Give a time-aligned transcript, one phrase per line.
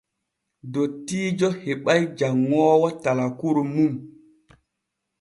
[0.73, 3.93] Dottiijo heɓay janŋoowo talkuru mum.